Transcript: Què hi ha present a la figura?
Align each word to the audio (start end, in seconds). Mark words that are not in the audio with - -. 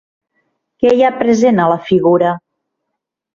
Què 0.83 0.93
hi 0.99 1.03
ha 1.07 1.11
present 1.19 1.61
a 1.67 1.67
la 1.73 1.77
figura? 1.91 2.33